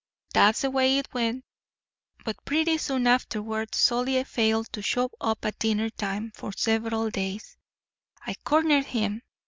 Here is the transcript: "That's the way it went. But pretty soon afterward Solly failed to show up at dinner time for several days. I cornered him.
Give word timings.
"That's 0.33 0.61
the 0.61 0.71
way 0.71 0.97
it 0.97 1.13
went. 1.13 1.45
But 2.25 2.43
pretty 2.43 2.79
soon 2.79 3.05
afterward 3.05 3.75
Solly 3.75 4.23
failed 4.23 4.73
to 4.73 4.81
show 4.81 5.11
up 5.21 5.45
at 5.45 5.59
dinner 5.59 5.91
time 5.91 6.31
for 6.33 6.51
several 6.53 7.11
days. 7.11 7.55
I 8.25 8.33
cornered 8.43 8.85
him. 8.85 9.21